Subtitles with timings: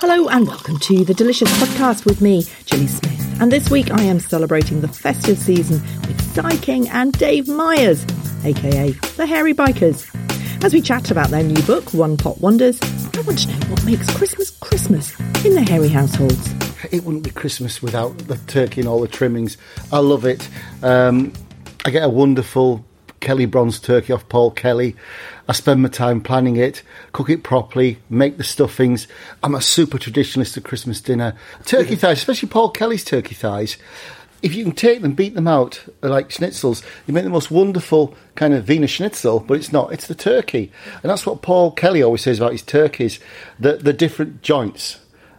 [0.00, 3.40] Hello and welcome to the Delicious Podcast with me, Gilly Smith.
[3.42, 8.06] And this week I am celebrating the festive season with Si King and Dave Myers,
[8.44, 10.08] aka the Hairy Bikers.
[10.64, 13.84] As we chat about their new book, One Pot Wonders, I want to know what
[13.84, 16.52] makes Christmas Christmas in the Hairy households.
[16.92, 19.58] it wouldn't be Christmas without the turkey and all the trimmings.
[19.90, 20.48] I love it.
[20.80, 21.32] Um,
[21.84, 22.84] I get a wonderful
[23.20, 24.94] Kelly bronze turkey off Paul Kelly.
[25.48, 26.82] I spend my time planning it,
[27.12, 29.08] cook it properly, make the stuffings.
[29.42, 31.34] I'm a super traditionalist at Christmas dinner.
[31.64, 33.78] Turkey thighs, especially Paul Kelly's turkey thighs.
[34.42, 37.50] If you can take them, beat them out uh, like schnitzels, you make the most
[37.50, 40.70] wonderful kind of Wiener Schnitzel, but it's not, it's the turkey.
[41.02, 43.18] And that's what Paul Kelly always says about his turkeys,
[43.58, 44.98] the, the different joints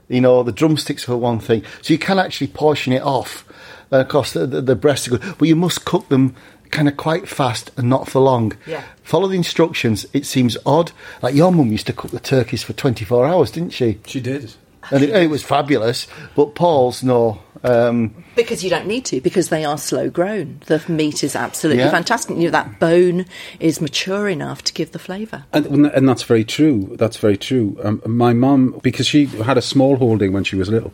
[0.09, 1.63] you know, the drumsticks for one thing.
[1.81, 3.45] So you can actually portion it off.
[3.91, 6.35] And of course, the, the, the breasts are good, but you must cook them
[6.71, 8.53] kind of quite fast and not for long.
[8.65, 8.83] Yeah.
[9.03, 10.05] Follow the instructions.
[10.13, 10.91] It seems odd.
[11.21, 13.99] Like your mum used to cook the turkeys for 24 hours, didn't she?
[14.05, 14.53] She did.
[14.91, 16.07] And it, it was fabulous.
[16.35, 17.41] But Paul's, no.
[17.63, 20.61] Um, Because you don't need to, because they are slow grown.
[20.67, 21.91] The meat is absolutely Yeah.
[21.91, 22.37] fantastic.
[22.37, 23.25] You know, that bone
[23.59, 25.43] is mature enough to give the flavour.
[25.53, 26.95] And, and that's very true.
[26.97, 27.77] That's very true.
[27.83, 30.93] Um, my mum, because she had a small holding when she was little,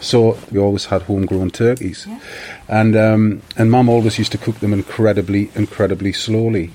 [0.00, 2.06] so we always had homegrown turkeys,
[2.68, 6.70] and um, and mum always used to cook them incredibly, incredibly slowly.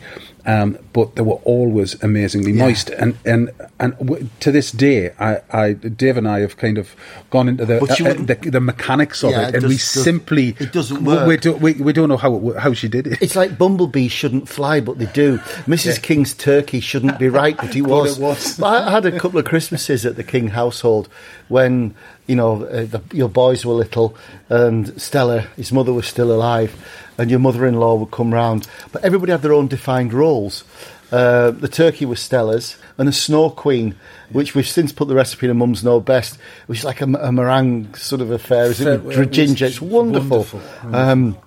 [0.46, 5.42] Um, but they were always amazingly moist, and and and w- to this day, I,
[5.52, 6.96] I, Dave and I have kind of
[7.30, 10.04] gone into the uh, uh, the, the mechanics of Yeah, it, and we does- does-
[10.04, 13.06] simply it doesn't we- We, don't, we, we don't know how it, how she did
[13.06, 13.22] it.
[13.22, 15.38] it's like bumblebees shouldn't fly, but they do.
[15.68, 16.02] Mrs.
[16.02, 18.18] King's turkey shouldn't be right, but it was.
[18.18, 18.60] it was.
[18.62, 21.08] I had a couple of Christmases at the King household
[21.50, 21.94] when
[22.26, 24.16] you know uh, the, your boys were little,
[24.50, 26.74] and Stella, his mother, was still alive,
[27.22, 28.68] and your mother-in-law would come round.
[28.92, 30.64] But everybody had their own defined roles.
[31.12, 33.96] Uh, the turkey was Stella's, and the Snow Queen,
[34.32, 36.38] which we've since put the recipe in a Mum's Know Best,
[36.68, 39.04] which is like a, a meringue sort of affair, isn't it?
[39.04, 40.38] With ginger, it's wonderful.
[40.48, 40.96] wonderful.
[40.96, 41.38] Um,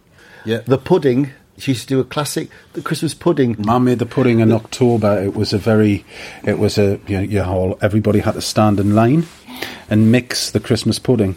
[0.44, 0.60] Yeah.
[0.66, 1.30] the pudding.
[1.56, 3.56] She used to do a classic, the Christmas pudding.
[3.58, 5.22] Mum made the pudding in October.
[5.22, 6.04] It was a very,
[6.44, 9.26] it was a, you know, you all, everybody had to stand in line
[9.88, 11.36] and mix the Christmas pudding.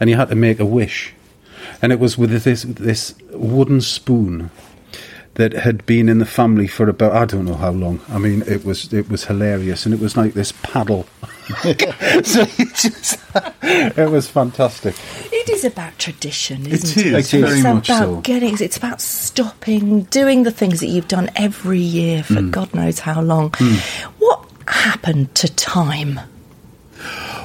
[0.00, 1.12] And you had to make a wish.
[1.80, 4.50] And it was with this, this wooden spoon
[5.34, 8.00] that had been in the family for about, I don't know how long.
[8.08, 9.84] I mean, it was, it was hilarious.
[9.86, 11.06] And it was like this paddle.
[11.62, 13.18] so you just,
[13.62, 14.96] it was fantastic.
[15.32, 17.12] It is about tradition, isn't It it?
[17.18, 17.44] is, It is.
[17.44, 18.20] very it's much about so.
[18.22, 18.56] getting.
[18.60, 22.50] It's about stopping, doing the things that you've done every year for Mm.
[22.50, 23.52] God knows how long.
[24.18, 26.18] What happened to time?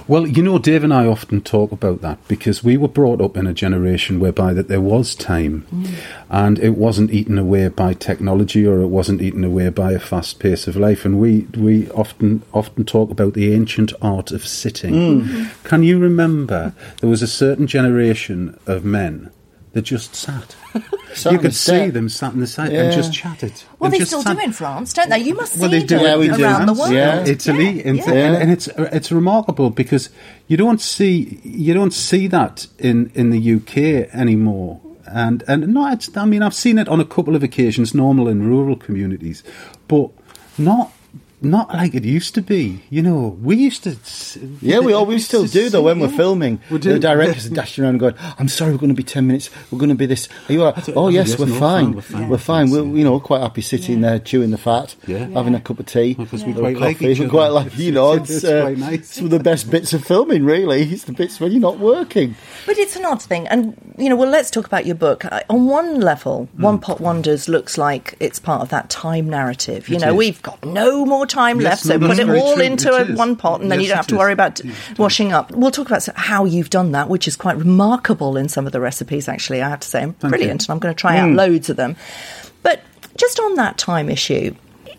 [0.08, 3.38] Well, you know, Dave and I often talk about that because we were brought up
[3.38, 5.94] in a generation whereby that there was time, mm.
[6.30, 10.40] and it wasn't eaten away by technology or it wasn't eaten away by a fast
[10.40, 11.06] pace of life.
[11.06, 14.94] And we we often often talk about the ancient art of sitting.
[14.94, 15.63] Mm.
[15.63, 19.31] Can you remember there was a certain generation of men
[19.74, 20.56] that just sat?
[21.14, 21.94] Sat you on the could see step.
[21.94, 22.84] them sat in the side Yeah.
[22.86, 23.54] and just chatted.
[23.78, 25.20] Well, and they just still sat- do in France, don't they?
[25.20, 26.44] You must see well, they do them Yeah, we do.
[26.44, 26.92] around the world.
[26.92, 27.24] Yeah.
[27.24, 28.14] Italy, Yeah, and, yeah.
[28.14, 28.34] Yeah.
[28.38, 30.10] and it's uh, it's remarkable because
[30.48, 34.80] you don't see you don't see that in in the UK anymore.
[35.06, 38.42] And and not I mean I've seen it on a couple of occasions, normal in
[38.48, 39.44] rural communities,
[39.88, 40.10] but
[40.58, 40.93] not
[41.44, 42.81] not like it used to be.
[42.90, 43.92] You know, we used to.
[43.92, 46.60] s- Yeah, we always still do though when we're filming.
[46.72, 46.94] We do.
[46.94, 49.50] The directors are dashing around going, "I'm sorry, we're going to be ten minutes.
[49.72, 50.90] We're going to be this." Are you all right?
[50.95, 51.60] Oh yes, yes, we're fine.
[51.60, 52.30] fine, we're fine.
[52.30, 52.69] We're fine.
[52.72, 55.28] We're you know quite happy sitting there chewing the fat, Yeah.
[55.30, 57.30] having a cup of tea, Because we quite like each we other.
[57.30, 58.13] quite like you know.
[58.13, 60.44] It's- It's, it's uh, some of the best bits of filming.
[60.45, 62.36] Really, it's the bits when you're not working.
[62.66, 63.48] But it's an odd thing.
[63.48, 65.25] And, you know, well, let's talk about your book.
[65.25, 66.48] I- On one level.
[66.57, 69.90] One Pot Wonders looks like it's part of that time narrative.
[69.90, 70.18] You It know, is.
[70.18, 72.63] we've got no more time Yes, left, so no, put it all true.
[72.63, 75.31] into It a, one pot, and then you don't have to worry about Yeah, washing
[75.33, 75.51] up.
[75.51, 78.80] We'll talk about how you've done that, which is quite remarkable in some of the
[78.80, 79.27] recipes.
[79.27, 81.75] Actually, I have to say, I'm brilliant, and I'm going to try out loads of
[81.77, 81.95] them.
[82.62, 82.81] But
[83.18, 84.56] just on that time issue,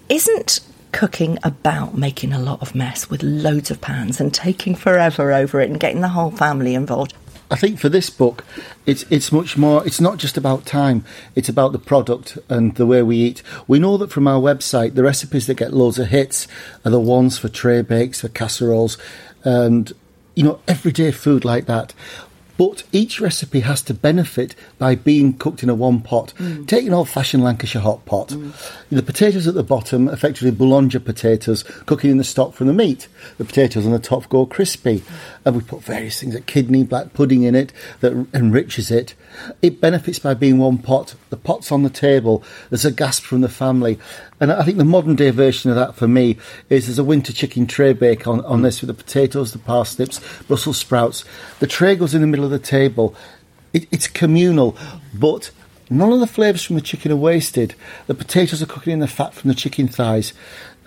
[0.09, 0.61] isn't
[0.93, 5.61] cooking about making a lot of mess with loads of pans and taking forever over
[5.61, 7.15] it and getting the whole family involved?
[7.51, 8.45] I think for this book,
[8.87, 9.87] it's it's much more.
[9.87, 11.05] It's not just about time.
[11.35, 13.43] It's about the product and the way we eat.
[13.67, 16.49] We know that from our website, the recipes that get loads of hits
[16.85, 18.99] are the ones for tray bakes, for casseroles,
[19.45, 19.93] and
[20.35, 21.95] you know everyday food like that.
[22.57, 26.33] But each recipe has to benefit by being cooked in a one pot.
[26.39, 26.69] Mm.
[26.69, 28.29] Take an old fashioned Lancashire hot pot.
[28.29, 28.53] Mm.
[28.91, 33.09] The potatoes at the bottom, effectively boulanger potatoes, cooking in the stock from the meat.
[33.39, 35.03] The potatoes on the top go crispy.
[35.45, 39.15] And we put various things like kidney, black pudding in it that enriches it.
[39.61, 41.15] It benefits by being one pot.
[41.29, 42.43] The pot's on the table.
[42.71, 43.99] There's a gasp from the family.
[44.41, 46.39] And I think the modern day version of that for me
[46.71, 50.21] is there's a winter chicken tray bake on, on this with the potatoes, the parsnips,
[50.45, 51.25] Brussels sprouts.
[51.59, 53.15] The tray goes in the middle of the table.
[53.75, 54.79] It, it's communal,
[55.13, 55.51] but
[55.91, 57.75] none of the flavours from the chicken are wasted.
[58.07, 60.33] The potatoes are cooking in the fat from the chicken thighs.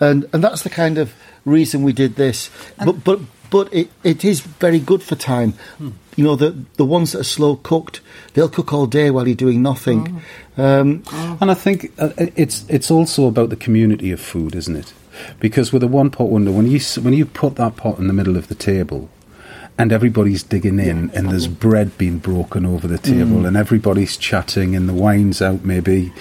[0.00, 1.14] And, and that's the kind of
[1.44, 2.50] reason we did this.
[2.84, 5.54] But, but, but it, it is very good for time.
[6.16, 8.00] You know, the, the ones that are slow cooked,
[8.34, 10.20] they'll cook all day while you're doing nothing.
[10.56, 11.02] Um,
[11.40, 14.92] And I think uh, it's it's also about the community of food, isn't it?
[15.40, 18.12] Because with a one pot window, when you when you put that pot in the
[18.12, 19.08] middle of the table,
[19.78, 24.74] and everybody's digging in, and there's bread being broken over the table, and everybody's chatting,
[24.76, 26.12] and the wine's out maybe,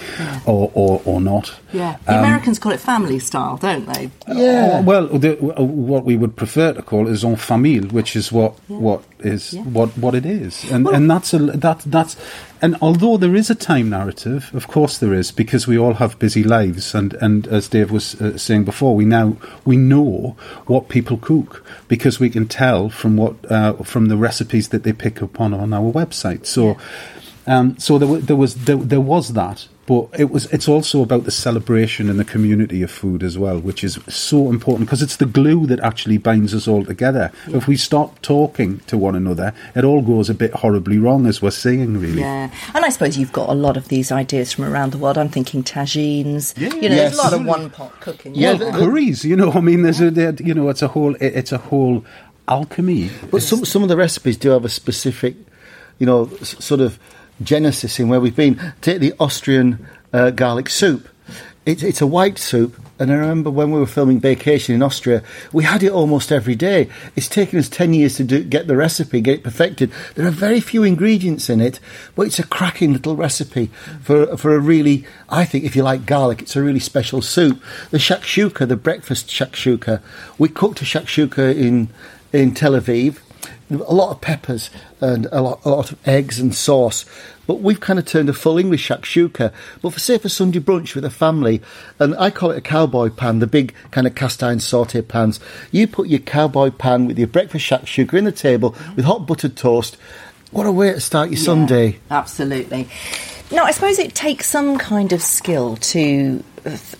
[0.45, 1.55] or, or or not.
[1.73, 4.09] Yeah, the Americans call it family style, don't they?
[4.27, 8.31] Oh, well, the, uh, what we would prefer to call is en famille, which is
[8.31, 12.15] what what is what what it is, and and that's a that that's
[12.61, 16.17] and although there is a time narrative, of course there is, because we all have
[16.19, 19.35] busy lives, and and as Dave was uh, saying before, we now
[19.65, 20.37] we know
[20.67, 24.93] what people cook because we can tell from what uh, from the recipes that they
[24.93, 26.45] pick up on on our website.
[26.45, 26.77] So.
[27.47, 31.23] Um, so there, there was there, there was that, but it was it's also about
[31.23, 35.15] the celebration and the community of food as well, which is so important because it's
[35.15, 37.31] the glue that actually binds us all together.
[37.47, 41.41] If we stop talking to one another, it all goes a bit horribly wrong, as
[41.41, 42.19] we're seeing, really.
[42.19, 45.17] Yeah, and I suppose you've got a lot of these ideas from around the world.
[45.17, 46.53] I'm thinking tagines.
[46.59, 46.73] Yeah.
[46.75, 47.15] you know, Yes.
[47.15, 48.35] there's a lot of one pot cooking.
[48.35, 48.87] Yeah, isn't the- there?
[48.89, 51.53] Curries, you know, I mean, there's a there, you know, it's a whole it, it's
[51.53, 52.03] a whole
[52.49, 53.09] alchemy.
[53.31, 55.35] But some some of the recipes do have a specific,
[55.97, 56.99] you know, s- sort of
[57.41, 58.73] genesis in where we've been.
[58.81, 61.07] Take the Austrian uh, garlic soup.
[61.65, 65.21] It's it's a white soup, and I remember when we were filming Bakeation in Austria,
[65.51, 66.89] we had it almost every day.
[67.17, 69.91] It's taken us ten years to do, get the recipe, get it perfected.
[70.15, 71.81] There are very few ingredients in it,
[72.15, 73.69] but it's a cracking little recipe
[74.01, 77.61] for for a really, I think, if you like garlic, it's a really special soup.
[77.91, 80.01] The shakshuka, the breakfast shakshuka,
[80.37, 81.89] we cooked a shakshuka in
[82.31, 83.17] in Tel Aviv
[83.69, 84.69] a lot of peppers
[85.01, 87.05] and a lot, a lot of eggs and sauce.
[87.45, 89.53] But we've kind of turned a full English shakshuka.
[89.81, 91.61] But for say for Sunday brunch with a family,
[91.99, 95.39] and I call it a cowboy pan, the big kind of cast iron saute pans.
[95.71, 99.55] You put your cowboy pan with your breakfast shakshuka in the table with hot buttered
[99.55, 99.97] toast.
[100.51, 101.99] What a way to start your Sunday!
[102.09, 102.87] Absolutely.
[103.51, 106.43] Now, I suppose it takes some kind of skill to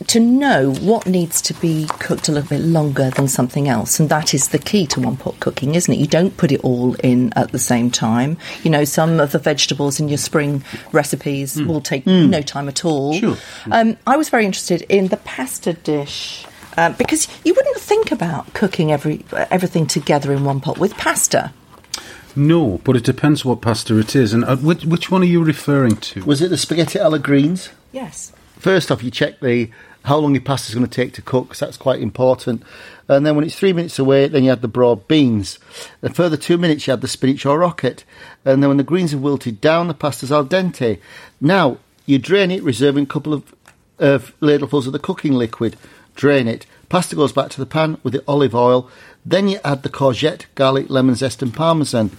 [0.08, 4.10] to know what needs to be cooked a little bit longer than something else, and
[4.10, 5.98] that is the key to one pot cooking, isn't it?
[5.98, 8.38] You don't put it all in at the same time.
[8.64, 12.86] You know, some of the vegetables in your spring recipes will take no time at
[12.86, 13.14] all.
[13.14, 13.38] Sure.
[13.72, 16.46] Um, I was very interested in the pasta dish.
[16.78, 21.52] Uh, because you wouldn't think about cooking every everything together in one pot with pasta.
[22.36, 25.44] No, but it depends what pasta it is, and uh, which which one are you
[25.44, 26.24] referring to?
[26.24, 27.70] Was it the spaghetti alla greens?
[27.92, 28.32] Yes.
[28.60, 29.70] First off, you check the
[30.06, 32.64] how long your pasta's going to take to cook, 'cause that's quite important.
[33.10, 35.60] And then when it's three minutes away, then you add the broad beans.
[36.02, 38.06] A further two minutes, you add the spinach or rocket.
[38.46, 41.00] And then when the greens have wilted down, the pasta's al dente.
[41.42, 43.44] Now, you drain it, reserving a couple of,
[44.00, 45.76] of ladlefuls of the cooking liquid.
[46.16, 46.66] Drain it.
[46.88, 48.90] Pasta goes back to the pan with the olive oil.
[49.26, 52.12] Then you add the courgette, garlic, lemon zest, and parmesan.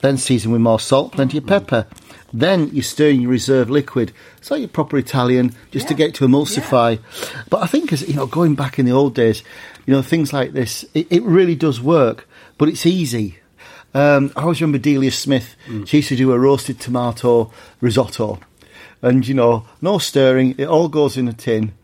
[0.00, 1.86] Then season with more salt, plenty of pepper.
[2.32, 4.12] Then you stir in your reserve liquid.
[4.38, 6.98] It's like your proper Italian, just to get to emulsify.
[7.50, 9.42] But I think, as you know, going back in the old days,
[9.86, 13.38] you know, things like this, it, it really does work, but it's easy.
[13.94, 15.54] Um, I always remember Delia Smith.
[15.84, 18.40] She used to do a roasted tomato risotto,
[19.02, 20.54] and you know, no stirring.
[20.56, 21.74] It all goes in a tin.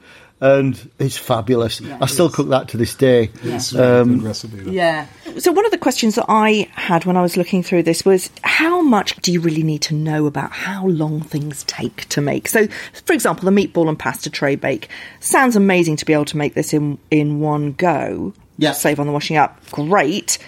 [0.40, 1.83] And it's fabulous.
[2.00, 3.30] I still cook that to this day.
[3.42, 4.57] It's a really good recipe.
[4.59, 4.73] that.
[4.73, 5.07] Yeah.
[5.38, 8.30] So one of the questions that I had when I was looking through this was
[8.42, 12.49] how much do you really need to know about how long things take to make?
[12.49, 12.68] So
[13.04, 14.88] for example, the meatball and pasta tray bake
[15.21, 18.33] sounds amazing to be able to make this in in one go.
[18.59, 18.73] Yeah.
[18.73, 19.59] Save on the washing up.
[19.71, 20.38] Great.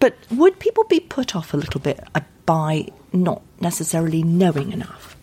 [0.00, 5.16] But would people be put off a little bit uh, by not necessarily knowing enough?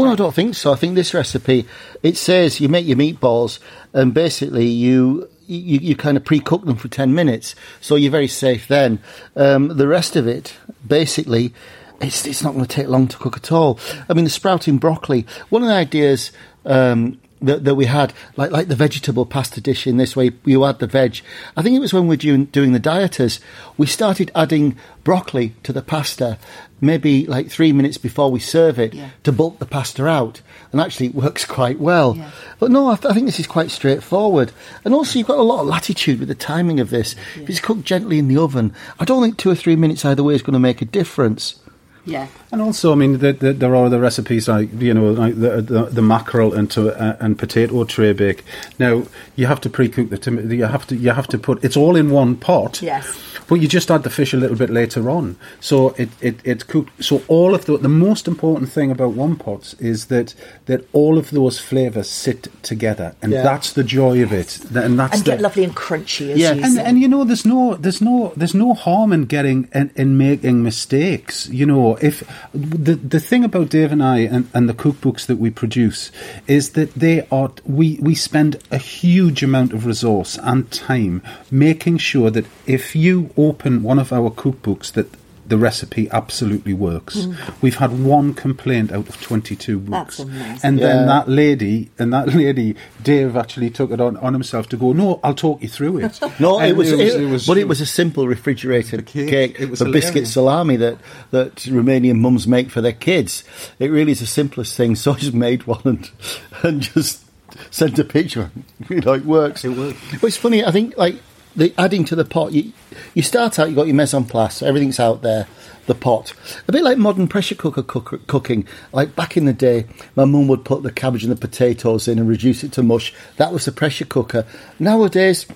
[0.00, 0.72] Oh, I don't think so.
[0.72, 1.66] I think this recipe
[2.02, 3.58] it says you make your meatballs
[3.92, 8.28] and basically you you, you kind of pre-cook them for ten minutes, so you're very
[8.28, 9.00] safe then.
[9.34, 10.54] Um, the rest of it,
[10.86, 11.52] basically,
[12.00, 13.78] it's it's not going to take long to cook at all.
[14.08, 15.26] I mean, the sprouting broccoli.
[15.48, 16.32] One of the ideas.
[16.64, 20.64] Um, that, that we had, like like the vegetable pasta dish in this way, you
[20.64, 21.20] add the veg.
[21.56, 23.40] I think it was when we were doing, doing the dieters,
[23.78, 26.38] we started adding broccoli to the pasta,
[26.80, 29.10] maybe like three minutes before we serve it Yeah.
[29.24, 30.42] to bulk the pasta out,
[30.72, 32.16] and actually it works quite well.
[32.16, 32.30] Yeah.
[32.58, 34.52] But no, I, th- I think this is quite straightforward,
[34.84, 37.16] and also you've got a lot of latitude with the timing of this.
[37.36, 40.22] If it's cooked gently in the oven, I don't think two or three minutes either
[40.22, 41.58] way is going to make a difference.
[42.04, 42.28] Yeah.
[42.50, 45.60] And also, I mean, the, the, there are other recipes like you know, like the
[45.60, 48.44] the, the mackerel into uh, and potato tray bake.
[48.78, 49.04] Now
[49.36, 50.48] you have to pre-cook the tomato.
[50.48, 52.82] You have to you have to put it's all in one pot.
[52.82, 53.29] Yes.
[53.50, 56.62] But you just add the fish a little bit later on, so it, it it's
[56.62, 57.04] cooked.
[57.04, 60.34] So all of the the most important thing about one pots is that
[60.66, 63.42] that all of those flavors sit together, and Yeah.
[63.42, 64.60] that's the joy of it.
[64.74, 67.24] And that's And the, get lovely and crunchy as Yeah, you and, and you know
[67.24, 71.96] there's no there's no there's no harm in getting in, in making mistakes you know
[72.00, 72.22] if
[72.54, 76.12] the the thing about Dave and I and, and the cookbooks that we produce
[76.46, 81.98] is that they are we we spend a huge amount of resource and time making
[81.98, 85.08] sure that if you open one of our cookbooks that
[85.50, 87.16] the recipe absolutely works.
[87.16, 87.60] Mm.
[87.60, 90.18] We've had one complaint out of 22 books.
[90.18, 90.60] That's amazing.
[90.62, 94.76] And then that lady, and that lady, Dave actually took it on, on himself to
[94.76, 96.20] go, no, I'll talk you through it.
[96.38, 99.60] No, And it was, it, but it was it a simple refrigerated The cake, cake,
[99.60, 100.98] it was the biscuit salami that,
[101.32, 103.44] that Romanian mums make for their kids.
[103.78, 104.94] It really is the simplest thing.
[104.94, 106.10] So I just made one and,
[106.62, 107.24] and just
[107.70, 108.50] sent a picture.
[108.88, 109.64] You know, it works.
[109.64, 109.98] It works.
[110.12, 111.16] But it's funny, I think, like,
[111.56, 112.72] the adding to the pot, you,
[113.14, 115.46] you start out, you've got your mise en place, everything's out there,
[115.86, 116.32] the pot.
[116.68, 118.66] A bit like modern pressure cooker cook, cooking.
[118.92, 122.18] Like back in the day, my mum would put the cabbage and the potatoes in
[122.18, 123.12] and reduce it to mush.
[123.36, 124.46] That was the pressure cooker.
[124.78, 125.46] Nowadays,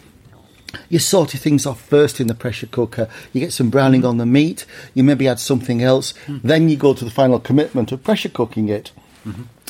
[0.88, 3.08] you sort your things off first in the pressure cooker.
[3.32, 4.08] You get some browning Mm-hmm.
[4.10, 4.66] on the meat.
[4.94, 6.14] You maybe add something else.
[6.26, 6.38] Hmm.
[6.42, 8.90] Then you go to the final commitment of pressure cooking it.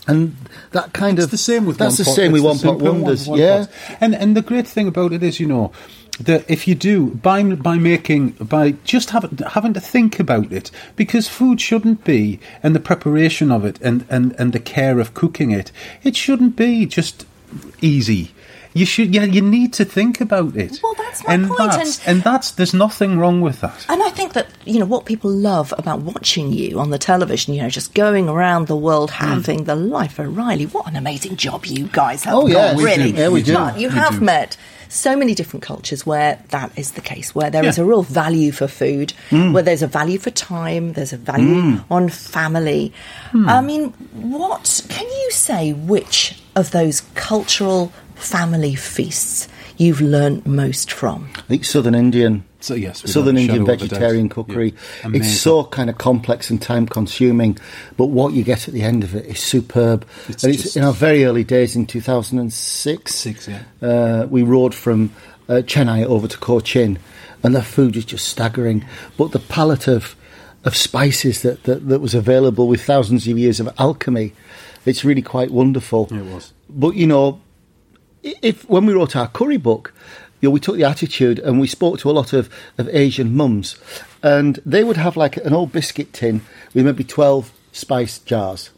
[0.07, 0.37] And
[0.73, 1.19] that kind Mm-hmm.
[1.19, 2.15] It's of the same with that's the pot.
[2.15, 3.29] same with It's one pot simple one wonders.
[3.29, 3.97] one yeah, pot.
[4.01, 5.73] And and the great thing about it is, you know,
[6.21, 10.71] that if you do by by making by just having having to think about it,
[10.97, 15.15] because food shouldn't be and the preparation of it and and and the care of
[15.15, 17.27] cooking it, it shouldn't be just
[17.81, 18.31] easy.
[18.77, 20.81] You should, yeah, you need to think about it.
[20.83, 23.87] Well, that's my and point, That's, and- and that's there's nothing wrong with that.
[23.89, 27.55] And I think that, you know, what people love about watching you on the television,
[27.55, 29.27] you know, just going around the world Hmm.
[29.27, 30.65] having the life of Riley.
[30.67, 33.13] What an amazing job you guys have Oh, yeah, got, we really.
[33.13, 33.19] do.
[33.19, 33.55] Yeah, we do.
[33.55, 34.25] But you We have do.
[34.25, 34.57] met
[34.95, 37.85] so many different cultures where that is the case, where there is Yeah.
[37.85, 39.53] a real value for food, Mm.
[39.53, 42.93] where there's a value for time, there's a value on family.
[43.33, 43.49] Hmm.
[43.49, 50.93] I mean, what can you say which of those cultural family feasts you've learnt most
[50.93, 51.29] from?
[51.37, 52.45] I think Southern Indian.
[52.65, 53.91] So, yes, Southern Indian shadow of a doubt.
[53.91, 54.75] vegetarian cookery.
[55.03, 55.21] Amazing.
[55.21, 57.59] It's so kind of complex and time consuming,
[57.99, 60.07] but what you get at the end of it is superb.
[60.29, 63.15] It's and it's in our very early days in 2006.
[63.15, 63.65] Six, yeah.
[63.83, 65.13] Uh, we rode from
[65.47, 66.99] uh, Chennai over to Cochin,
[67.43, 68.83] and the food is just staggering.
[69.19, 70.17] But the palette of
[70.65, 74.33] of spices that, that, that was available with thousands of years of alchemy,
[74.87, 76.09] it's really quite wonderful.
[76.11, 76.55] It was.
[76.71, 77.43] But you know,
[78.23, 79.93] if when we wrote our curry book,
[80.45, 83.35] you know, we took the attitude and we spoke to a lot of, of Asian
[83.35, 83.77] mums,
[84.23, 86.43] and they would have like an old biscuit tin
[86.75, 88.69] with maybe twelve spice jars.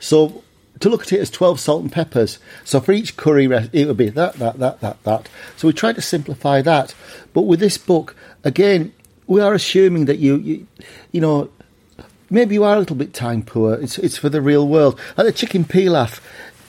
[0.00, 0.42] So
[0.80, 2.40] to look at it as twelve salt and peppers.
[2.64, 5.28] So for each curry, it would be that, that, that, that, that.
[5.56, 6.92] So we tried to simplify that.
[7.32, 8.92] But with this book, again,
[9.28, 10.66] we are assuming that you, you,
[11.12, 11.50] you know,
[12.30, 13.74] maybe you are a little bit time poor.
[13.74, 14.98] It's it's for the real world.
[15.16, 16.20] Like the chicken pilaf,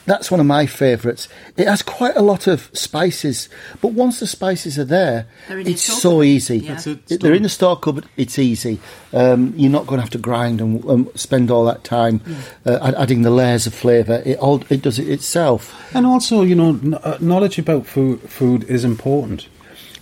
[0.05, 1.27] that's one of my favourites.
[1.55, 3.47] It has quite a lot of spices,
[3.81, 6.23] but once the spices are there, They're in your it's so cupboard.
[6.25, 6.57] easy.
[6.59, 6.79] Yeah.
[6.85, 8.05] It, It- They're in the store cupboard.
[8.17, 8.79] It's easy.
[9.13, 12.21] Um, you're not going to have to grind and um, spend all that time
[12.65, 14.21] uh, adding the layers of flavour.
[14.25, 15.73] It all it does it itself.
[15.95, 19.47] And also, you know, kn- uh, knowledge about food, food is important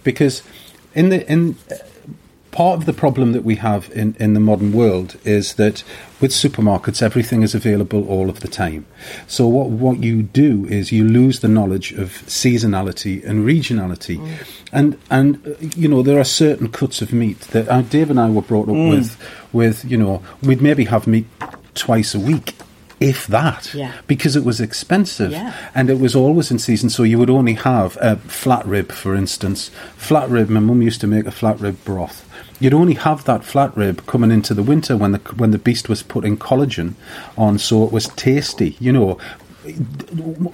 [0.03, 0.41] because
[0.95, 1.75] in the in uh,
[2.51, 5.83] part of the problem that we have in, in the modern world is that
[6.19, 8.85] with supermarkets, everything is available all of the time.
[9.27, 14.19] So what what you do is you lose the knowledge of seasonality and regionality,
[14.71, 18.19] and and uh, you know there are certain cuts of meat that uh, Dave and
[18.19, 19.17] I were brought up with
[19.53, 21.25] with you know we'd maybe have meat
[21.73, 22.55] twice a week.
[22.99, 23.93] If that, Yeah.
[24.05, 25.53] because it was expensive Yeah.
[25.73, 29.15] and it was always in season, so you would only have a flat rib, for
[29.15, 29.71] instance.
[29.97, 32.23] Flat rib, my mum used to make a flat rib broth.
[32.61, 35.89] You'd only have that flat rib coming into the winter when the when the beast
[35.89, 36.93] was putting collagen
[37.37, 38.77] on, so it was tasty.
[38.79, 39.17] You know,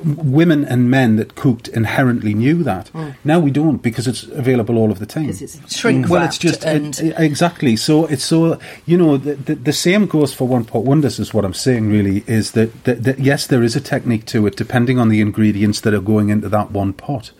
[0.04, 2.92] women and men that cooked inherently knew that.
[2.94, 3.16] Mm.
[3.24, 5.30] Now we don't because it's available all of the time.
[5.30, 7.76] It's shrink Well, it's just and- it- exactly.
[7.76, 11.20] So it's so you know the, the, the same goes for one pot wonders.
[11.20, 11.90] Is what I'm saying.
[11.90, 15.22] Really, is that, that, that yes, there is a technique to it, depending on the
[15.22, 17.32] ingredients that are going into that one pot.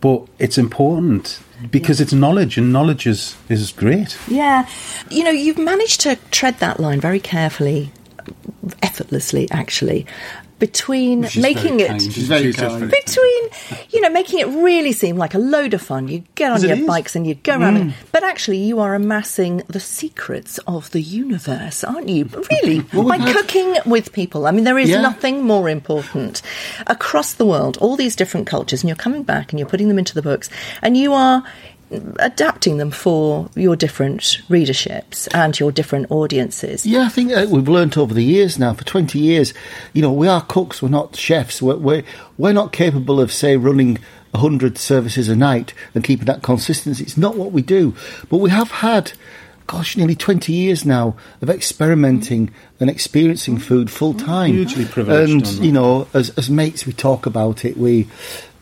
[0.00, 1.40] But it's important
[1.70, 4.18] because it's knowledge, and knowledge is is great.
[4.28, 4.68] Yeah.
[5.10, 7.90] You know, you've managed to tread that line very carefully,
[8.82, 10.06] effortlessly, actually,
[10.58, 11.88] between making it.
[11.88, 12.02] kind.
[12.02, 12.90] She's very just kind.
[12.90, 13.48] Between,
[13.90, 16.08] you know, making it really seem like a load of fun.
[16.08, 16.86] You get on your is.
[16.86, 17.82] bikes and you go around, it.
[17.88, 17.92] Mm.
[18.12, 22.28] but actually, you are amassing the secrets of the universe, aren't you?
[22.50, 24.46] Really, by cooking with people.
[24.46, 25.00] I mean, there is Yeah.
[25.02, 26.42] nothing more important
[26.86, 27.76] across the world.
[27.80, 30.48] All these different cultures, and you're coming back and you're putting them into the books,
[30.82, 31.44] and you are
[31.90, 36.84] adapting them for your different readerships and your different audiences.
[36.84, 38.74] Yeah, I think uh, we've learnt over the years now.
[38.74, 39.54] For twenty years,
[39.92, 40.82] you know, we are cooks.
[40.82, 41.62] We're not chefs.
[41.62, 42.02] We're we're,
[42.38, 43.98] we're not capable of say running
[44.34, 47.04] hundred services a night and keeping that consistency.
[47.04, 47.94] It's not what we do.
[48.28, 49.12] But we have had,
[49.66, 54.52] gosh, nearly twenty years now of experimenting and experiencing food full time.
[54.52, 57.76] Hugely privileged And you know, as as mates, we talk about it.
[57.76, 58.08] We.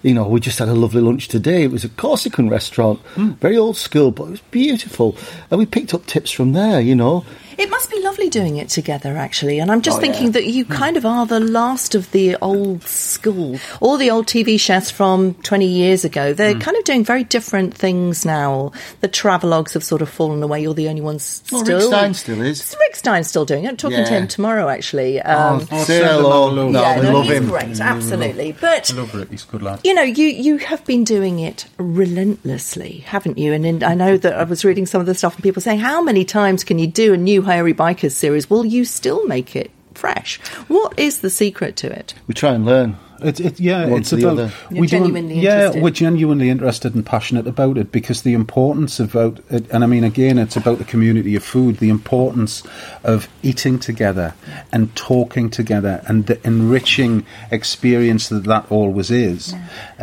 [0.05, 1.63] You know, we just had a lovely lunch today.
[1.63, 3.31] It was a Corsican restaurant, hmm.
[3.41, 5.17] very old school, but it was beautiful.
[5.51, 7.25] And we picked up tips from there, you know.
[7.59, 9.59] It must be lovely doing it together, actually.
[9.59, 10.31] And I'm just Oh, thinking yeah.
[10.33, 13.59] that you kind of are the last of the old school.
[13.81, 16.37] All the old TV chefs from 20 years ago, Hmm.
[16.37, 18.73] they're kind of doing very different things now.
[19.01, 20.63] The travelogues have sort of fallen away.
[20.63, 21.79] You're the only ones Well, still.
[21.79, 22.77] Rick Stein still is.
[22.81, 23.69] Rick Stein's still doing it.
[23.69, 25.21] I'm talking to him tomorrow, actually.
[25.21, 26.49] Um, Oh, say send him hello.
[26.51, 26.69] hello.
[26.71, 27.49] No, yeah, we no, love he's him.
[27.49, 28.53] great, absolutely.
[28.61, 29.31] But I love Rick.
[29.31, 29.81] He's a good lad.
[29.85, 33.53] you know, you, you have been doing it relentlessly, haven't you?
[33.53, 35.81] And, and I know that I was reading some of the stuff and people saying,
[35.81, 38.51] how many times can you do a new Hairy Bikers series?
[38.51, 40.39] Will you still make it fresh?
[40.69, 42.15] What is the secret to it?
[42.27, 42.97] We try and learn.
[43.23, 44.53] It, it, yeah, One it's to about other.
[44.71, 45.83] We genuinely yeah, interested.
[45.83, 50.05] we're genuinely interested and passionate about it because the importance about it, and I mean
[50.05, 51.79] again, it's about the community of food.
[51.79, 52.63] The importance
[53.03, 54.35] of eating together
[54.73, 59.55] and talking together and the enriching experience that that always is,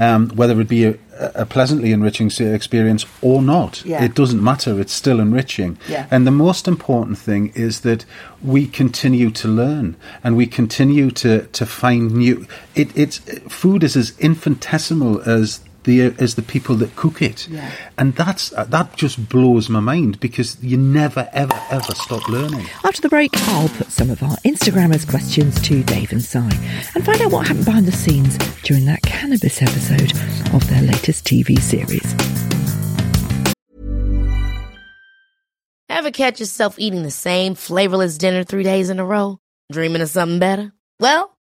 [0.01, 0.97] um, whether it be a,
[1.35, 3.85] a pleasantly enriching experience or not.
[3.85, 4.03] Yeah.
[4.03, 4.81] It doesn't matter.
[4.81, 5.77] It's still enriching.
[5.87, 6.07] Yeah.
[6.09, 8.03] And the most important thing is that
[8.41, 12.47] we continue to learn and we continue to, to find new.
[12.73, 17.71] It, it's food is as infinitesimal as the as the people that cook it, Yeah.
[17.97, 22.65] and that's uh, that just blows my mind because you never ever ever stop learning.
[22.83, 27.05] After the break, I'll put some of our Instagrammers' questions to Dave and Si and
[27.05, 30.11] find out what happened behind the scenes during that cannabis episode
[30.53, 32.13] of their latest TV series.
[35.89, 39.39] Ever catch yourself eating the same flavorless dinner three days in a row?
[39.71, 40.73] Dreaming of something better?
[40.99, 41.35] Well,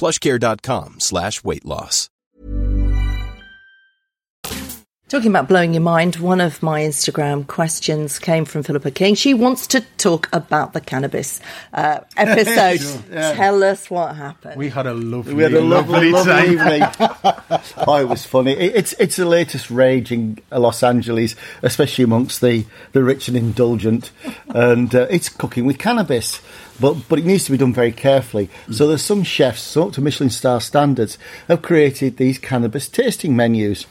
[0.00, 2.08] plushcare.com slash weight loss.
[5.10, 9.16] Talking about blowing your mind, one of my Instagram questions came from Philippa King.
[9.16, 11.40] She wants to talk about the cannabis
[11.74, 12.80] uh, episode.
[12.80, 13.34] Sure, yeah.
[13.34, 14.54] Tell us what happened.
[14.56, 16.52] We had a lovely, We had a lovely, lovely time.
[16.52, 16.82] evening.
[17.88, 18.52] oh, it was funny.
[18.52, 23.36] It, it's it's the latest rage in Los Angeles, especially amongst the, the rich and
[23.36, 24.12] indulgent,
[24.50, 26.40] and uh, it's cooking with cannabis.
[26.80, 28.48] But but it needs to be done very carefully.
[28.70, 33.36] So there's some chefs, so up to Michelin star standards, have created these cannabis tasting
[33.36, 33.86] menus.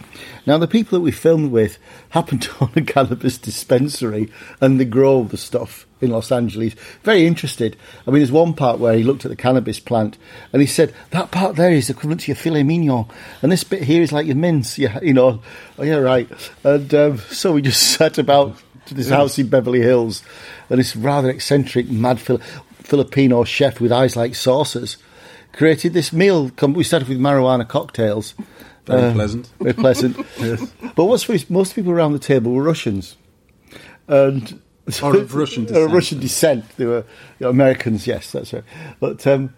[0.46, 1.78] Now the people that we filmed with
[2.10, 6.74] happen to own a cannabis dispensary, and they grow the stuff in Los Angeles.
[7.04, 7.76] Very interested.
[8.08, 10.18] I mean, there's one part where he looked at the cannabis plant
[10.54, 13.06] and he said, that part there is equivalent to your filet mignon.
[13.42, 14.78] And this bit here is like your mince.
[14.78, 15.42] Yeah, you know,
[15.78, 16.30] oh, yeah, right.
[16.64, 20.24] And um, so we just sat about to this house in Beverly Hills
[20.70, 22.42] and this rather eccentric, mad Fili-
[22.90, 24.98] Filipino chef with eyes like saucers
[25.54, 26.52] created this meal.
[26.62, 28.34] We started with marijuana cocktails.
[28.86, 29.50] Very Uh, pleasant.
[29.60, 30.18] Very pleasant.
[30.96, 33.16] But what's funny most people around the table were Russians.
[34.08, 34.60] And
[35.04, 35.92] Or of Russian descent.
[35.92, 36.64] Russian descent.
[36.78, 37.04] They were
[37.40, 38.64] you know, Americans, yes, that's right.
[39.00, 39.54] But um,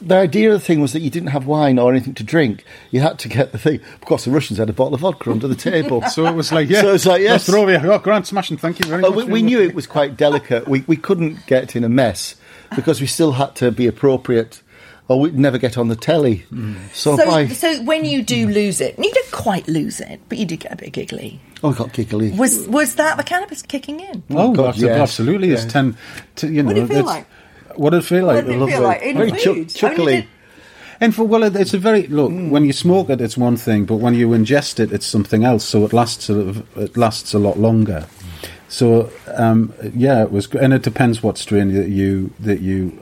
[0.00, 2.64] the idea of the thing was that you didn't have wine or anything to drink.
[2.90, 3.80] You had to get the thing.
[3.94, 6.02] Of course, the Russians had a bottle of vodka under the table.
[6.10, 6.82] So it was like, yeah.
[6.82, 7.30] So it's like, yes.
[7.32, 7.92] Let's throw over.
[7.92, 8.56] Oh, Grant, smashing.
[8.58, 9.26] Thank you very Oh, much.
[9.26, 10.66] we, we knew it was quite delicate.
[10.68, 12.36] We we couldn't get in a mess
[12.74, 14.62] because we still had to be appropriate,
[15.08, 16.44] or we'd never get on the telly.
[16.52, 16.76] Mm.
[16.92, 20.36] So, so, by so when you do lose it, you didn't quite lose it, but
[20.38, 21.40] you did get a bit giggly.
[21.62, 22.30] oh, I got giggly.
[22.32, 24.22] Was was that the cannabis kicking in?
[24.30, 24.98] Oh, oh God, abso- yes.
[25.00, 25.50] absolutely.
[25.50, 25.68] It's Yeah.
[25.70, 25.96] ten.
[26.36, 27.26] To, you know, What did it feel it's- like?
[27.78, 28.36] What did it feel like?
[28.44, 29.38] What did it feel like Very food?
[29.38, 30.28] chuck- I mean, chuckly.
[30.98, 32.30] And for well, it's a very look.
[32.32, 35.64] When you smoke it, it's one thing, but when you ingest it, it's something else.
[35.64, 36.30] So it lasts.
[36.30, 38.06] A, it lasts a lot longer.
[38.68, 42.98] So um, yeah, it was, gr- and it depends what strain that you that you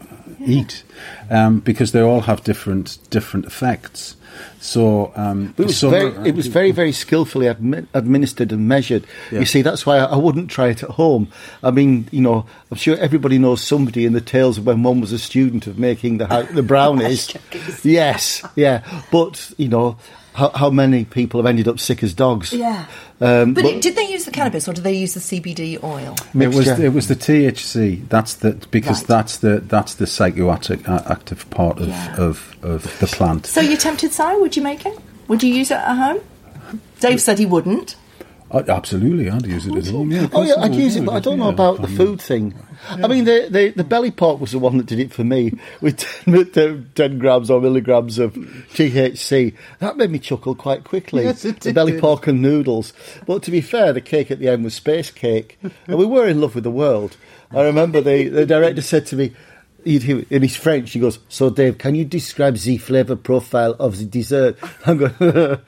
[0.46, 0.82] eat,
[1.30, 4.16] um, because they all have different different effects.
[4.58, 9.06] So um, It was some very, it was very, very skillfully admi- administered and measured.
[9.30, 9.40] Yeah.
[9.40, 11.28] You see, that's why I, I wouldn't try it at home.
[11.62, 15.00] I mean, you know, I'm sure everybody knows somebody in the tales of when one
[15.00, 17.32] was a student of making the hou- the brownies.
[17.84, 19.96] yes, yeah, but you know,
[20.32, 22.52] how, how many people have ended up sick as dogs?
[22.52, 22.86] Yeah.
[23.20, 26.16] Um, But, but- did they use the cannabis or did they use the CBD oil?
[26.34, 28.08] It was it was the THC.
[28.08, 29.06] That's the because Right.
[29.08, 32.16] that's the that's the psychoactive uh, active part of, Yeah.
[32.16, 33.46] of, of the plant.
[33.46, 34.22] So you tempted Si?
[34.40, 34.98] Would you make it?
[35.28, 36.18] Would you use it at home?
[37.00, 37.96] Dave said he wouldn't.
[38.50, 40.12] Uh, absolutely, I'd use it at home.
[40.12, 42.54] Yeah, Oh yeah, I I'd use it, but I don't know about the food thing.
[42.88, 45.52] I mean, the, the the belly pork was the one that did it for me
[45.80, 49.54] with 10, 10 10 grams or milligrams of THC.
[49.78, 51.24] That made me chuckle quite quickly.
[51.24, 52.92] Yes, it the belly pork and noodles.
[53.26, 56.28] But to be fair, the cake at the end was space cake, and we were
[56.28, 57.16] in love with the world.
[57.50, 59.32] I remember the the director said to me.
[59.84, 63.72] He'd, he, in his French, he goes, So, Dave, can you describe the flavour profile
[63.78, 64.58] of the dessert?
[64.86, 65.14] I'm going,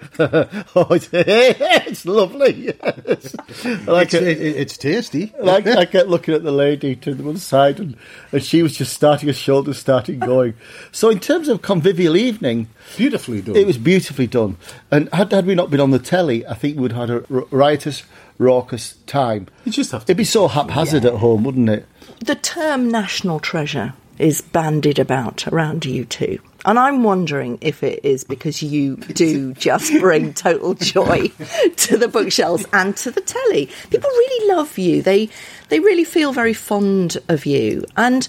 [0.74, 2.66] Oh, it's, it's lovely.
[2.66, 3.36] Yes.
[3.64, 4.40] I like It's, uh, it.
[4.40, 5.32] it, it's tasty.
[5.38, 7.96] And I, I kept looking at the lady to the one side, and,
[8.32, 10.54] and she was just starting her shoulders, starting going.
[10.92, 13.56] So, in terms of convivial evening, Beautifully done.
[13.56, 14.56] it was beautifully done.
[14.90, 17.18] And had, had we not been on the telly, I think we would have had
[17.18, 18.02] a riotous,
[18.38, 19.48] raucous time.
[19.64, 20.10] You just have to.
[20.12, 21.86] It'd be so haphazard at home, wouldn't it?
[22.24, 26.38] The term national treasure is bandied about around you two.
[26.64, 31.28] And I'm wondering if it is because you do just bring total joy
[31.76, 33.70] to the bookshelves and to the telly.
[33.90, 35.00] People really love you.
[35.00, 35.28] They
[35.68, 37.84] they really feel very fond of you.
[37.96, 38.26] And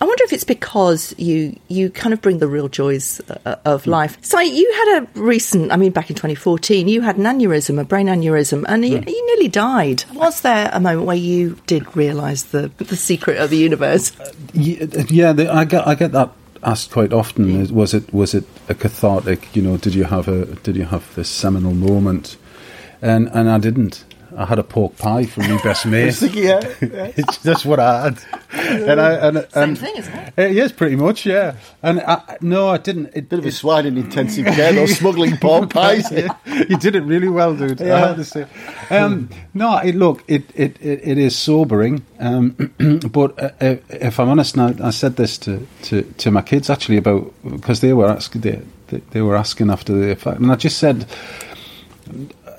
[0.00, 3.56] I wonder if it's because you you kind of bring the real joys uh, uh
[3.64, 4.18] of life.
[4.20, 7.84] So you had a recent, I mean, back in 2014, you had an aneurysm, a
[7.84, 9.08] brain aneurysm, and you, hmm.
[9.08, 10.04] you nearly died.
[10.12, 14.18] Was there a moment where you did realise the the secret of the universe?
[14.20, 16.30] Uh, yeah, uh, yeah the, I get I get that
[16.62, 17.60] asked quite often.
[17.60, 19.54] Is- Was it was it a cathartic?
[19.56, 22.36] You know, did you have a did you have this seminal moment?
[23.00, 24.04] And and I didn't.
[24.36, 26.20] I had a pork pie from my best mate.
[26.20, 27.12] yeah, yeah.
[27.16, 28.18] it's just what I had.
[28.52, 30.34] And I and, Same thing, isn't it?
[30.38, 31.56] Uh, yes, pretty much, yeah.
[31.82, 33.10] And I, no, I didn't.
[33.14, 36.10] It, Bit of a swine in intensive care, those smuggling pork pies.
[36.10, 37.80] you did it really well, dude.
[37.82, 38.46] I have to say.
[38.90, 42.04] Um, no, it, look, it, it, it, it is sobering.
[42.18, 42.50] Um,
[43.10, 46.70] but uh, uh, if I'm honest, now I said this to, to, to my kids
[46.70, 50.52] actually about because they were asking they, they, they were asking after the fact, and
[50.52, 51.06] I just said.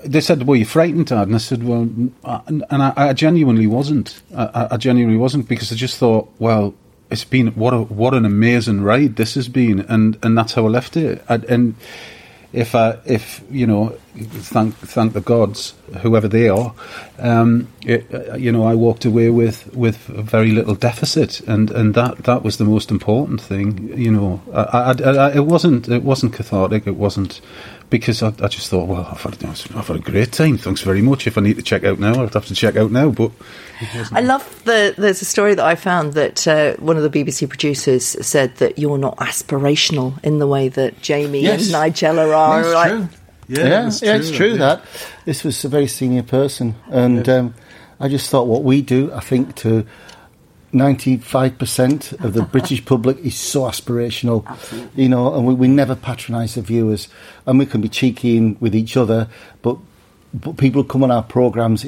[0.08, 1.90] They said, "Were you frightened, Dad?" And I said, "Well,"
[2.24, 4.22] and I, I genuinely wasn't.
[4.36, 6.74] I, I genuinely wasn't because I just thought, "Well,
[7.10, 10.66] it's been what a what an amazing ride this has been," and and that's how
[10.66, 11.24] I left it.
[11.30, 11.76] I, and
[12.54, 16.74] if I, if you know, thank thank the gods, whoever they are,
[17.20, 21.94] um, it, uh, you know, I walked away with with very little deficit, and, and
[21.96, 23.92] that, that was the most important thing.
[23.98, 26.88] You know, I, it wasn't it wasn't cathartic.
[26.88, 27.42] It wasn't
[27.90, 30.58] because I, I just thought, well, I've had, I've had a great time.
[30.58, 31.26] Thanks very much.
[31.28, 33.10] If I need to check out now, I'd have to check out now.
[33.12, 33.32] But
[34.12, 34.94] I love the.
[34.98, 38.78] There's a story that I found that uh, one of the BBC producers said that
[38.78, 41.66] you're not aspirational in the way that Jamie Yes.
[41.74, 42.62] and Nigella are.
[42.64, 43.10] That's like- true.
[43.50, 44.58] Yeah, yeah, that's yeah, it's true, true yeah.
[44.58, 44.82] that
[45.24, 47.56] this was a very senior person, and um,
[47.98, 49.88] I just thought what we do, I think, to
[50.72, 54.46] ninety-five percent of the British public is so aspirational,
[54.96, 57.08] you know, and we, we never patronise the viewers,
[57.46, 59.28] and we can be cheeky in, with each other,
[59.62, 59.78] but
[60.34, 61.86] but people who come on our programs,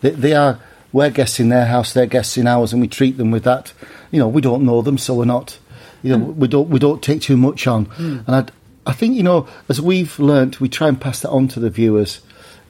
[0.00, 0.58] they, they are.
[0.92, 3.72] We're guests in their house, they're guests in ours, and we treat them with that.
[4.12, 5.58] You know, we don't know them, so we're not.
[6.04, 6.36] You know, mm.
[6.36, 7.86] we don't we don't take too much on.
[7.86, 8.28] Mm.
[8.28, 11.48] And I, I think you know, as we've learnt, we try and pass that on
[11.48, 12.20] to the viewers.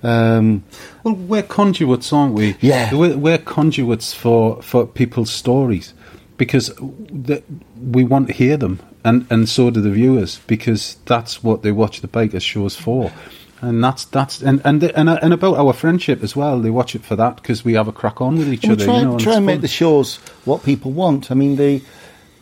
[0.05, 0.64] Um,
[1.03, 2.57] Well, we're conduits, aren't we?
[2.61, 2.95] Yeah.
[2.95, 5.95] We're, we're conduits for, for people's stories
[6.37, 7.43] because the,
[7.81, 11.73] we want to hear them, and, and so do the viewers because that's what they
[11.73, 13.12] watch the Bikers shows for.
[13.61, 16.61] And that's that's and and the, and, and about our friendship as well.
[16.61, 18.85] They watch it for that because we have a crack on with each other.
[18.85, 21.31] try, you know, and try it's and make the shows what people want.
[21.31, 21.81] I mean, the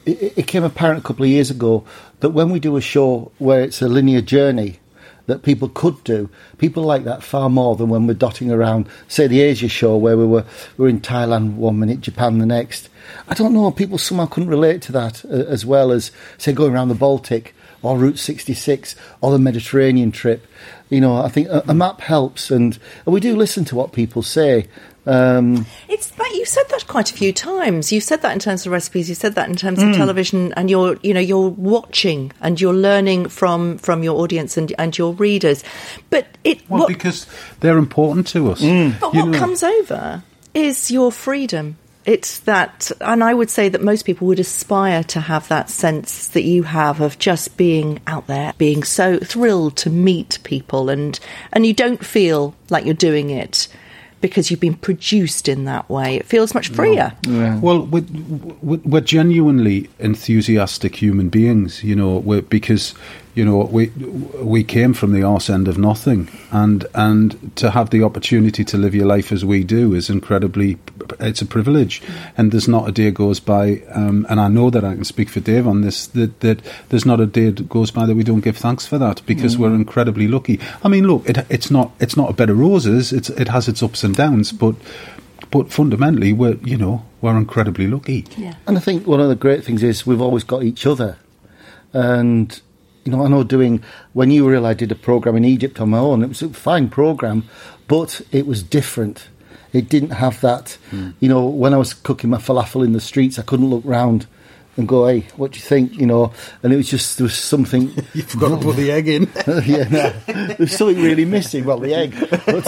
[0.05, 1.85] it, it became apparent a couple of years ago
[2.20, 4.81] that when we do a show where it's a linear journey
[5.26, 9.26] that people could do, people like that far more than when we're dotting around, say,
[9.26, 10.44] the Asia show where we were
[10.76, 12.88] we were in Thailand one minute, Japan the next.
[13.28, 13.70] I don't know.
[13.70, 17.54] People somehow couldn't relate to that uh, as well as say going around the Baltic
[17.82, 20.46] or Route 66 or the Mediterranean trip.
[20.88, 23.92] You know, I think a, a map helps, and, and we do listen to what
[23.92, 24.68] people say.
[25.07, 27.91] Um, It's but you said that quite a few times.
[27.93, 29.09] You've said that in terms of recipes.
[29.09, 29.91] You said that in terms Mm.
[29.91, 34.57] of television, and you're you know you're watching and you're learning from from your audience
[34.57, 35.65] and and your readers.
[36.11, 37.27] But it well what, because
[37.61, 38.61] they're important to us.
[38.61, 39.38] but You what know.
[39.38, 40.23] comes over
[40.55, 41.77] is your freedom.
[42.05, 46.27] It's that, and I would say that most people would aspire to have that sense
[46.29, 51.19] that you have of just being out there, being so thrilled to meet people, and
[51.53, 53.69] and you don't feel like you're doing it
[54.22, 56.16] because you've been produced in that way.
[56.16, 57.12] It feels much freer.
[57.61, 58.04] Well, we're,
[58.62, 62.94] we're we're genuinely enthusiastic human beings, you know, we're, because
[63.35, 63.88] you know we
[64.40, 68.77] we came from the arse end of nothing, and and to have the opportunity to
[68.77, 70.79] live your life as we do is incredibly,
[71.21, 72.03] it's a privilege,
[72.37, 75.29] and there's not a day goes by, um, and I know that I can speak
[75.29, 78.25] for Dave on this that that there's not a day that goes by that we
[78.25, 80.61] don't give thanks for that because we're incredibly lucky.
[80.83, 83.12] I mean, look, it, it's not it's not a bed of roses.
[83.12, 84.75] It's it has its ups and downs, but
[85.51, 88.27] but fundamentally, we're you know we're incredibly lucky.
[88.37, 88.55] yeah.
[88.66, 91.18] And I think one of the great things is we've always got each other.
[91.95, 92.61] And,
[93.05, 95.81] you know, I know doing, when you were ill, I did a program in Egypt
[95.81, 96.23] on my own.
[96.23, 97.45] It was a fine program,
[97.88, 99.29] but it was different.
[99.73, 100.77] It didn't have that,
[101.19, 104.27] you know, when I was cooking my falafel in the streets, I couldn't look round
[104.77, 105.97] and go, hey, what do you think?
[105.99, 107.93] You know, and it was just, there was something.
[108.15, 109.31] You forgot to put the egg in.
[109.65, 111.65] yeah, no, there's something really missing.
[111.65, 112.15] Well, the egg.
[112.47, 112.67] But,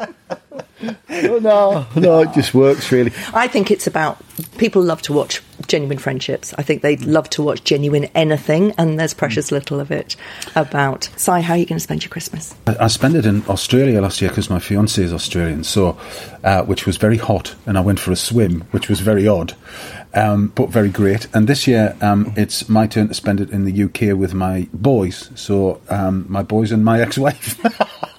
[0.00, 0.06] uh,
[1.08, 3.12] no, no, it just works really.
[3.32, 4.22] I think it's about
[4.58, 6.54] people love to watch genuine friendships.
[6.58, 10.16] I think they love to watch genuine anything, and there's precious little of it
[10.54, 11.08] about.
[11.16, 12.54] Si, how are you going to spend your Christmas?
[12.66, 15.98] I, I spent it in Australia last year because my fiance is Australian, so
[16.44, 19.54] uh, which was very hot, and I went for a swim, which was very odd,
[20.14, 21.28] um, but very great.
[21.34, 24.68] And this year, um, it's my turn to spend it in the UK with my
[24.72, 25.30] boys.
[25.34, 27.58] So um, my boys and my ex-wife.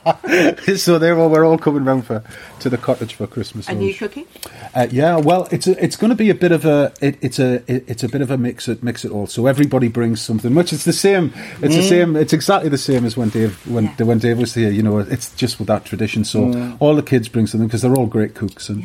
[0.77, 2.23] so they're all we're all coming round for
[2.59, 3.67] to the cottage for Christmas.
[3.67, 3.91] And lunch.
[3.91, 4.27] you cooking?
[4.73, 7.39] Uh, yeah, well, it's a, it's going to be a bit of a it, it's
[7.39, 9.27] a it, it's a bit of a mix it mix it all.
[9.27, 11.33] So everybody brings something, which is the same.
[11.61, 12.15] It's the same.
[12.15, 14.71] It's exactly the same as when Dave when when Dave was here.
[14.71, 16.23] You know, it's just with that tradition.
[16.23, 18.83] So all the kids bring something because they're all great cooks, and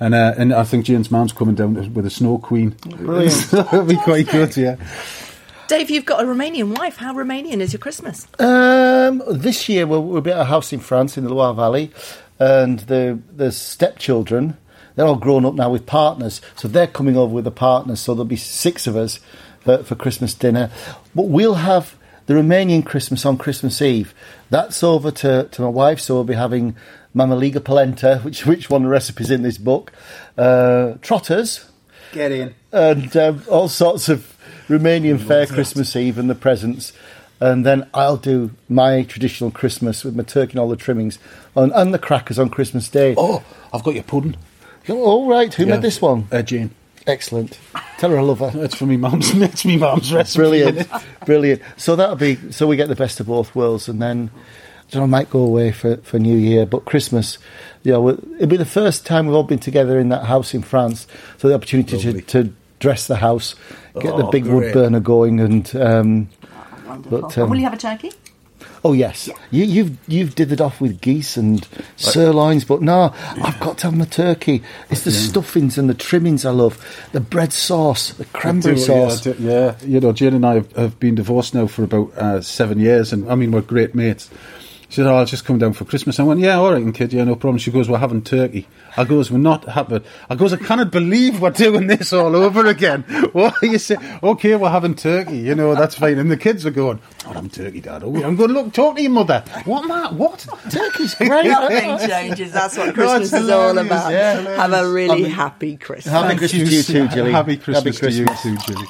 [0.00, 2.70] and uh, and I think Jane's mom's coming down with a snow queen.
[2.70, 4.56] Brilliant, that'll be quite good.
[4.56, 4.76] Yeah.
[5.68, 6.96] Dave, you've got a Romanian wife.
[6.96, 8.26] How Romanian is your Christmas?
[8.38, 11.92] Um, this year we'll, we'll be at a house in France in the Loire Valley,
[12.38, 14.56] and the the stepchildren
[14.98, 18.00] they're all grown up now with partners, so they're coming over with the partners.
[18.00, 19.20] So there'll be six of us
[19.60, 20.72] for, for Christmas dinner.
[21.14, 21.94] But we'll have
[22.26, 24.12] the Romanian Christmas on Christmas Eve.
[24.50, 26.74] That's over to, to my wife, so we'll be having
[27.14, 29.92] Mamaliga polenta, which which one of the recipes in this book,
[30.36, 31.70] uh, trotters,
[32.12, 32.54] Get in.
[32.72, 34.36] and um, all sorts of
[34.68, 36.92] Romanian fare, Christmas Eve and the presents.
[37.40, 41.18] And then I'll do my traditional Christmas with my turkey and all the trimmings
[41.54, 43.14] and, and the crackers on Christmas Day.
[43.16, 44.36] Oh, I've got your pudding.
[44.88, 45.52] all right.
[45.54, 45.74] Who Yeah.
[45.74, 46.26] made this one?
[46.32, 46.70] Uh, Jane.
[47.06, 47.58] Excellent.
[47.98, 48.52] Tell her I love her.
[48.64, 49.32] It's for me mum's.
[49.42, 50.40] It's me mum's recipe.
[50.42, 50.88] Brilliant,
[51.24, 51.62] brilliant.
[51.78, 55.00] So that'll be so we get the best of both worlds, and then I don't
[55.00, 57.38] know, I might go away for, for New Year, but Christmas,
[57.82, 60.60] you know, it'll be the first time we've all been together in that house in
[60.62, 61.06] France.
[61.38, 63.54] So the opportunity to, to dress the house,
[63.94, 66.28] get the Oh, big wood burner going, and um,
[66.86, 67.20] Wonderful.
[67.20, 68.12] But, And um, will you have a turkey?
[68.84, 73.12] oh yes, you, you've you've dithered off with geese and sirloins, but no,
[73.42, 74.62] I've got to have my turkey.
[74.90, 76.78] It's the stuffings and the trimmings I love,
[77.12, 79.26] the bread sauce, the cranberry do, sauce.
[79.26, 82.12] Yeah, do- yeah, you know, Jane and I have, have been divorced now for about
[82.16, 84.30] uh, seven years, and I mean, we're great mates.
[84.88, 86.94] She said, "Oh, I'll just come down for Christmas." I went, "Yeah, all right, and
[86.94, 88.66] kid, yeah, no problem." She goes, "We're having turkey."
[88.98, 92.66] I goes, "We're not having." I goes, "I cannot believe we're doing this all over
[92.66, 94.00] again." What are you saying?
[94.22, 95.38] Okay, we're having turkey.
[95.38, 96.18] You know, that's fine.
[96.18, 98.96] And the kids are going, "Oh, I'm turkey, Dad." Oh, I'm going, to "Look, talk
[98.96, 100.14] to your mother." What, Matt?
[100.14, 100.44] What?
[100.70, 101.30] Turkey's great.
[101.46, 102.52] Nothing changes.
[102.52, 104.10] That's what Christmas it's is all about.
[104.12, 104.40] yeah.
[104.56, 106.12] Have a really Happy- happy Christmas.
[106.12, 107.32] Happy Christmas to you too, Gilly.
[107.32, 108.86] Happy Christmas, Happy to you too, Gilly.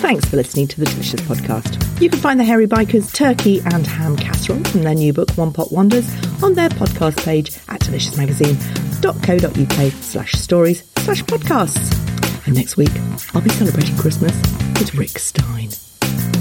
[0.00, 2.00] Thanks for listening to the Delicious Podcast.
[2.00, 5.52] You can find the Hairy Bikers turkey and ham casserole from their new book One
[5.52, 6.06] Pot Wonders
[6.42, 12.46] on their podcast page at deliciousmagazine.co.uk slash stories slash podcasts.
[12.46, 12.92] And next week,
[13.34, 14.32] I'll be celebrating Christmas
[14.78, 15.70] with Rick Stein.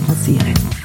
[0.07, 0.84] I'll see you then.